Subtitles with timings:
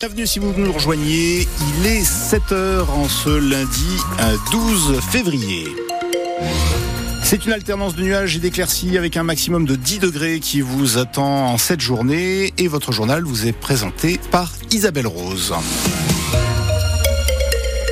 [0.00, 3.96] Bienvenue si vous nous rejoignez, il est 7h en ce lundi
[4.52, 5.64] 12 février.
[7.24, 10.98] C'est une alternance de nuages et d'éclaircies avec un maximum de 10 degrés qui vous
[10.98, 15.52] attend en cette journée et votre journal vous est présenté par Isabelle Rose.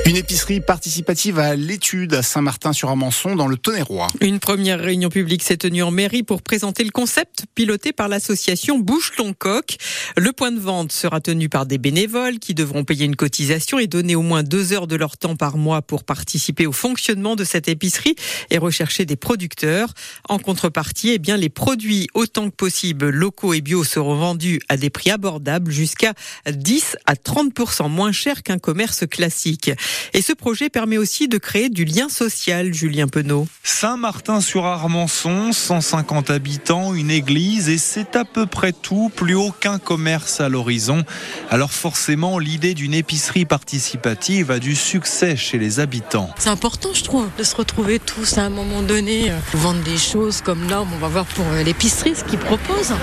[0.07, 4.07] Une épicerie participative à l'étude à Saint-Martin-sur-Amançon dans le Tonnerrois.
[4.21, 8.79] Une première réunion publique s'est tenue en mairie pour présenter le concept piloté par l'association
[8.79, 9.75] Bouche ton coq.
[10.15, 13.87] Le point de vente sera tenu par des bénévoles qui devront payer une cotisation et
[13.87, 17.43] donner au moins deux heures de leur temps par mois pour participer au fonctionnement de
[17.43, 18.15] cette épicerie
[18.49, 19.93] et rechercher des producteurs.
[20.29, 24.77] En contrepartie, eh bien, les produits autant que possible locaux et bio seront vendus à
[24.77, 26.13] des prix abordables jusqu'à
[26.49, 29.69] 10 à 30% moins cher qu'un commerce classique.
[30.13, 33.47] Et ce projet permet aussi de créer du lien social, Julien Penaud.
[33.63, 40.49] Saint-Martin-sur-Armançon, 150 habitants, une église et c'est à peu près tout, plus aucun commerce à
[40.49, 41.03] l'horizon.
[41.49, 46.29] Alors forcément, l'idée d'une épicerie participative a du succès chez les habitants.
[46.37, 49.97] C'est important, je trouve, de se retrouver tous à un moment donné, euh, vendre des
[49.97, 52.89] choses comme là, on va voir pour euh, l'épicerie ce qu'ils proposent.
[52.89, 52.97] Moi,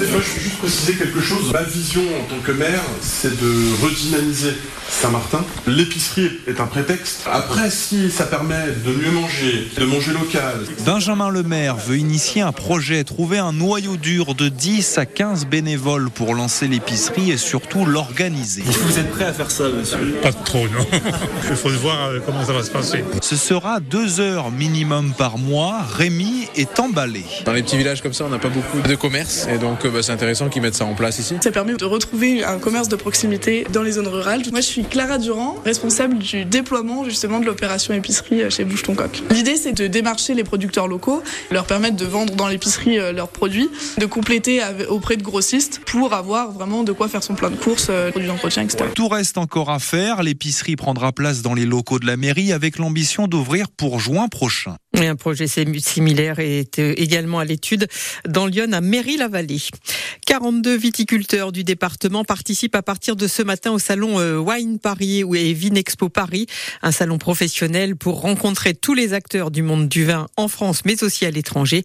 [0.00, 1.52] je veux juste préciser quelque chose.
[1.52, 4.54] Ma vision en tant que maire, c'est de redynamiser
[4.88, 5.44] Saint-Martin.
[5.90, 7.22] L'épicerie est un prétexte.
[7.26, 10.60] Après, si ça permet de mieux manger, de manger local.
[10.86, 16.08] Benjamin Lemaire veut initier un projet, trouver un noyau dur de 10 à 15 bénévoles
[16.08, 18.62] pour lancer l'épicerie et surtout l'organiser.
[18.62, 20.14] Vous êtes prêt à faire ça, monsieur?
[20.22, 20.86] Pas trop, non.
[21.50, 23.04] Il faut voir euh, comment ça va se passer.
[23.20, 25.80] Ce sera deux heures minimum par mois.
[25.96, 27.24] Rémi est emballé.
[27.44, 29.90] Dans les petits villages comme ça, on n'a pas beaucoup de commerce et donc euh,
[29.90, 31.34] bah, c'est intéressant qu'ils mettent ça en place ici.
[31.40, 34.42] Ça permet de retrouver un commerce de proximité dans les zones rurales.
[34.52, 35.79] Moi, je suis Clara Durand, responsable
[36.18, 39.22] du déploiement justement de l'opération épicerie chez Bouche ton coq.
[39.30, 43.28] L'idée, c'est de démarcher les producteurs locaux, leur permettre de vendre dans l'épicerie euh, leurs
[43.28, 47.56] produits, de compléter auprès de grossistes pour avoir vraiment de quoi faire son plein de
[47.56, 48.84] courses, euh, produits d'entretien, etc.
[48.94, 50.22] Tout reste encore à faire.
[50.22, 54.76] L'épicerie prendra place dans les locaux de la mairie avec l'ambition d'ouvrir pour juin prochain.
[54.98, 57.86] Et un projet similaire est euh, également à l'étude
[58.28, 59.60] dans Lyon à Mairie-la-Vallée.
[60.26, 65.52] 42 viticulteurs du département participent à partir de ce matin au salon Wine Paris et
[65.52, 66.46] Vinexpo Paris,
[66.82, 71.02] un salon professionnel pour rencontrer tous les acteurs du monde du vin en France mais
[71.02, 71.84] aussi à l'étranger.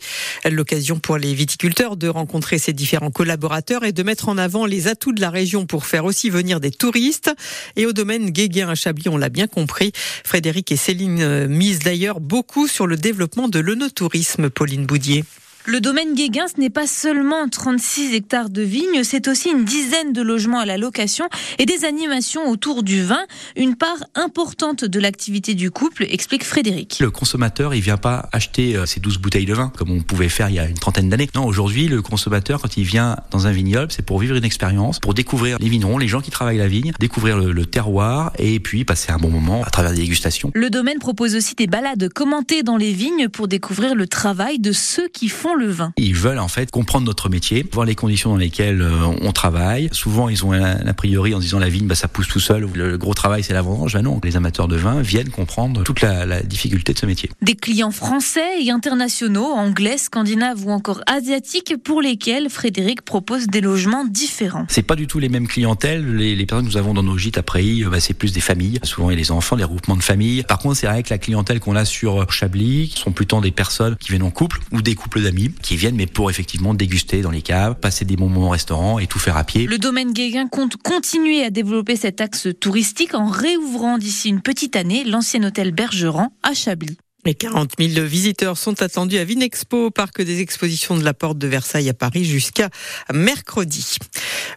[0.49, 4.87] L'occasion pour les viticulteurs de rencontrer ces différents collaborateurs et de mettre en avant les
[4.87, 7.31] atouts de la région pour faire aussi venir des touristes.
[7.75, 9.91] Et au domaine Guéguin à Chablis, on l'a bien compris,
[10.23, 15.25] Frédéric et Céline misent d'ailleurs beaucoup sur le développement de l'onotourisme, Pauline Boudier.
[15.67, 20.13] Le domaine Guéguin, ce n'est pas seulement 36 hectares de vignes, c'est aussi une dizaine
[20.13, 21.27] de logements à la location
[21.57, 23.23] et des animations autour du vin,
[23.55, 26.99] une part importante de l'activité du couple, explique Frédéric.
[26.99, 30.49] Le consommateur, il vient pas acheter ses 12 bouteilles de vin comme on pouvait faire
[30.49, 31.27] il y a une trentaine d'années.
[31.33, 34.99] Non, aujourd'hui, le consommateur, quand il vient dans un vignoble, c'est pour vivre une expérience,
[34.99, 38.59] pour découvrir les vignerons, les gens qui travaillent la vigne, découvrir le, le terroir et
[38.59, 40.51] puis passer un bon moment à travers des dégustations.
[40.53, 44.71] Le domaine propose aussi des balades commentées dans les vignes pour découvrir le travail de
[44.71, 45.91] ceux qui font le vin.
[45.97, 48.85] Ils veulent en fait comprendre notre métier, voir les conditions dans lesquelles
[49.21, 49.89] on travaille.
[49.91, 52.67] Souvent, ils ont un a priori en disant la vigne, bah, ça pousse tout seul.
[52.73, 53.93] Le gros travail, c'est la vendange.
[53.93, 57.29] Bah non, les amateurs de vin viennent comprendre toute la, la, difficulté de ce métier.
[57.41, 63.61] Des clients français et internationaux, anglais, scandinaves ou encore asiatiques, pour lesquels Frédéric propose des
[63.61, 64.65] logements différents.
[64.69, 66.15] C'est pas du tout les mêmes clientèles.
[66.15, 68.41] Les, les personnes que nous avons dans nos gîtes à Préy, bah, c'est plus des
[68.41, 68.79] familles.
[68.83, 70.43] Souvent, il y a les enfants, des regroupements de familles.
[70.43, 73.95] Par contre, c'est vrai que la clientèle qu'on a sur Chablis sont plutôt des personnes
[73.97, 77.31] qui viennent en couple ou des couples d'amis qui viennent, mais pour effectivement déguster dans
[77.31, 79.67] les caves, passer des bons moments au restaurant et tout faire à pied.
[79.67, 84.75] Le domaine Guéguin compte continuer à développer cet axe touristique en réouvrant d'ici une petite
[84.75, 86.97] année l'ancien hôtel Bergeron à Chablis.
[87.25, 91.47] Les 40 000 visiteurs sont attendus à Vinexpo, parc des expositions de la Porte de
[91.47, 92.69] Versailles à Paris jusqu'à
[93.11, 93.97] mercredi.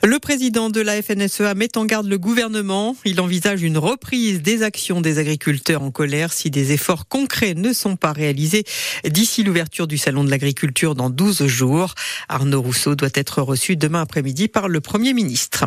[0.04, 2.94] Le président de la FNSEA met en garde le gouvernement.
[3.06, 7.72] Il envisage une reprise des actions des agriculteurs en colère si des efforts concrets ne
[7.72, 8.64] sont pas réalisés
[9.08, 11.94] d'ici l'ouverture du salon de l'agriculture dans 12 jours.
[12.28, 15.64] Arnaud Rousseau doit être reçu demain après-midi par le Premier ministre.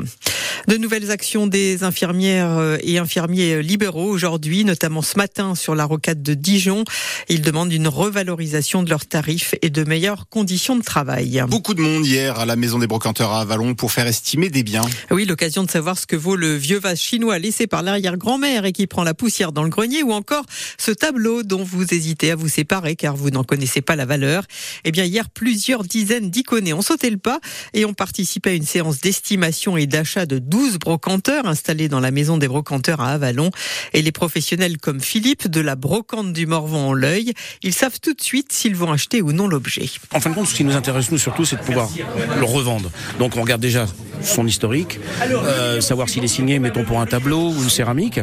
[0.67, 6.21] De nouvelles actions des infirmières et infirmiers libéraux aujourd'hui, notamment ce matin sur la rocade
[6.21, 6.83] de Dijon.
[7.29, 11.43] Ils demandent une revalorisation de leurs tarifs et de meilleures conditions de travail.
[11.47, 14.63] Beaucoup de monde hier à la Maison des Brocanteurs à Avalon pour faire estimer des
[14.63, 14.81] biens.
[15.09, 18.71] Oui, l'occasion de savoir ce que vaut le vieux vase chinois laissé par l'arrière-grand-mère et
[18.71, 20.45] qui prend la poussière dans le grenier ou encore
[20.77, 24.43] ce tableau dont vous hésitez à vous séparer car vous n'en connaissez pas la valeur.
[24.83, 27.39] Eh bien, hier, plusieurs dizaines d'iconés ont sauté le pas
[27.73, 32.11] et ont participé à une séance d'estimation et d'achat de 12 brocanteurs installés dans la
[32.11, 33.51] Maison des Brocanteurs à Avalon.
[33.93, 37.33] Et les professionnels comme Philippe de la brocante du Morvan l'œil,
[37.63, 39.89] ils savent tout de suite s'ils vont acheter ou non l'objet.
[40.13, 41.89] En fin de compte, ce qui nous intéresse nous surtout, c'est de pouvoir
[42.37, 42.91] le revendre.
[43.19, 43.85] Donc on regarde déjà
[44.23, 48.19] son historique, euh, savoir s'il est signé, mettons pour un tableau ou une céramique.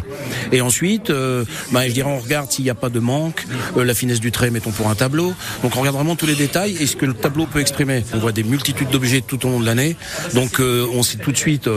[0.53, 3.45] Et ensuite, euh, bah, je dirais on regarde s'il n'y a pas de manque,
[3.77, 5.35] euh, la finesse du trait, mettons pour un tableau.
[5.63, 8.05] Donc on regarde vraiment tous les détails et ce que le tableau peut exprimer.
[8.15, 9.97] On voit des multitudes d'objets tout au long de l'année.
[10.35, 11.69] Donc euh, on sait tout de suite,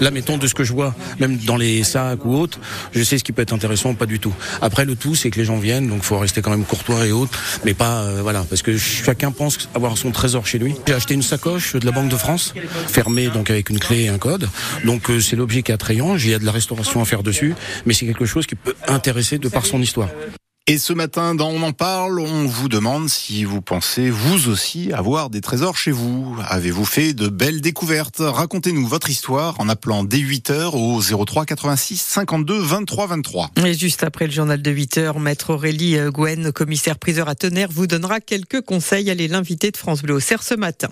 [0.00, 2.58] là mettons de ce que je vois, même dans les sacs ou autres,
[2.92, 4.34] je sais ce qui peut être intéressant ou pas du tout.
[4.62, 7.12] Après le tout, c'est que les gens viennent, donc faut rester quand même courtois et
[7.12, 10.74] autres, mais pas voilà, parce que chacun pense avoir son trésor chez lui.
[10.86, 12.54] J'ai acheté une sacoche de la Banque de France,
[12.88, 14.48] fermée donc avec une clé et un code.
[14.84, 16.16] Donc euh, c'est l'objet qui est attrayant.
[16.16, 18.74] Il y a de la restauration à faire dessus, mais c'est quelque chose qui peut
[18.88, 20.08] intéresser de par son histoire.
[20.68, 24.92] Et ce matin, dans On en parle, on vous demande si vous pensez vous aussi
[24.92, 26.36] avoir des trésors chez vous.
[26.48, 28.16] Avez-vous fait de belles découvertes?
[28.18, 33.50] Racontez-nous votre histoire en appelant dès 8 heures au 03 86 52 23 23.
[33.64, 37.36] Et juste après le journal de 8 heures, maître Aurélie euh, Gwen, commissaire priseur à
[37.36, 39.08] Tonnerre, vous donnera quelques conseils.
[39.08, 40.88] Allez l'inviter de France Bleu au Cerf ce matin.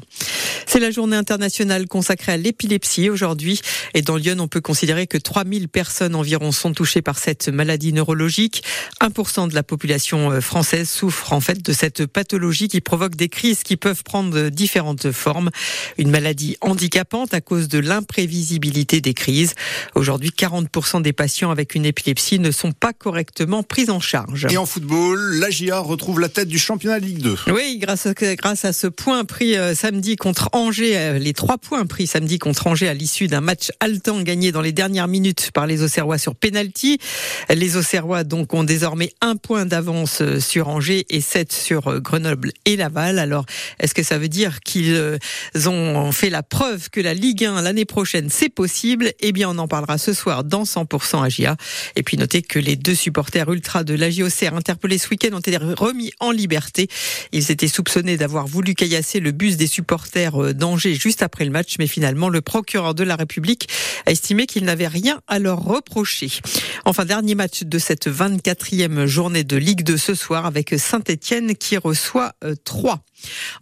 [0.66, 3.60] C'est la journée internationale consacrée à l'épilepsie aujourd'hui.
[3.92, 7.92] Et dans Lyon, on peut considérer que 3000 personnes environ sont touchées par cette maladie
[7.92, 8.62] neurologique.
[9.00, 13.28] 1% de la population euh, française souffre en fait de cette pathologie qui provoque des
[13.28, 15.50] crises qui peuvent prendre différentes formes.
[15.98, 19.54] Une maladie handicapante à cause de l'imprévisibilité des crises.
[19.94, 24.46] Aujourd'hui, 40% des patients avec une épilepsie ne sont pas correctement pris en charge.
[24.50, 27.36] Et en football, la GIA retrouve la tête du championnat de Ligue 2.
[27.48, 31.58] Oui, grâce à, grâce à ce point pris euh, samedi contre Angers, euh, les trois
[31.58, 35.50] points pris samedi contre Angers à l'issue d'un match haletant gagné dans les dernières minutes
[35.52, 36.98] par les Auxerrois sur penalty.
[37.48, 42.52] Les Auxerrois donc ont désormais un point d'avance euh, sur Angers et sept sur Grenoble
[42.64, 43.18] et Laval.
[43.18, 43.46] Alors,
[43.78, 45.18] est-ce que ça veut dire qu'ils
[45.66, 49.12] ont fait la preuve que la Ligue 1 l'année prochaine c'est possible?
[49.20, 51.56] Eh bien, on en parlera ce soir dans 100% AGIA.
[51.94, 55.56] Et puis notez que les deux supporters ultra de l'AGOCR interpellés ce week-end ont été
[55.56, 56.88] remis en liberté.
[57.32, 61.76] Ils étaient soupçonnés d'avoir voulu caillasser le bus des supporters d'Angers juste après le match,
[61.78, 63.68] mais finalement le procureur de la République
[64.06, 66.30] a estimé qu'il n'avait rien à leur reprocher.
[66.84, 71.76] Enfin, dernier match de cette 24e journée de Ligue 2 ce soir avec Saint-Etienne qui
[71.76, 73.04] reçoit 3.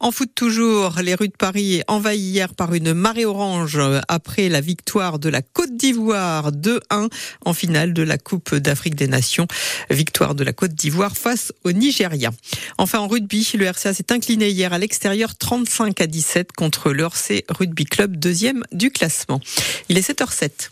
[0.01, 4.61] En foot toujours, les rues de Paris envahies hier par une marée orange après la
[4.61, 7.09] victoire de la Côte d'Ivoire 2-1
[7.45, 9.47] en finale de la Coupe d'Afrique des Nations.
[9.91, 12.31] Victoire de la Côte d'Ivoire face au Nigeria.
[12.79, 17.45] Enfin en rugby, le RCA s'est incliné hier à l'extérieur 35 à 17 contre RC
[17.49, 19.41] Rugby Club, deuxième du classement.
[19.89, 20.71] Il est 7h07.